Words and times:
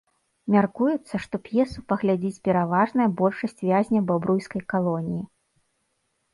Мяркуецца, 0.53 1.19
што 1.25 1.35
п'есу 1.47 1.83
паглядзіць 1.93 2.41
пераважная 2.49 3.09
большасць 3.21 3.63
вязняў 3.69 4.03
бабруйскай 4.11 4.61
калоніі. 4.77 5.23